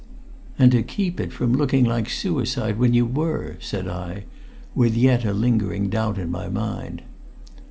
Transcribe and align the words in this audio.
"And 0.57 0.71
to 0.71 0.81
keep 0.81 1.19
it 1.19 1.31
from 1.31 1.53
looking 1.53 1.85
like 1.85 2.09
suicide 2.09 2.79
when 2.79 2.95
you 2.95 3.05
were!" 3.05 3.57
said 3.59 3.87
I, 3.87 4.23
with 4.73 4.97
yet 4.97 5.25
a 5.25 5.31
lingering 5.31 5.89
doubt 5.89 6.17
in 6.17 6.31
my 6.31 6.49
mind. 6.49 7.03